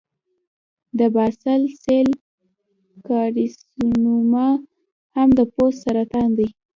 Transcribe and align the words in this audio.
د 0.97 0.99
باسل 1.15 1.61
سیل 1.83 2.09
کارسینوما 3.07 4.49
هم 5.15 5.29
د 5.37 5.39
پوست 5.53 5.77
سرطان 5.83 6.29
دی. 6.37 6.49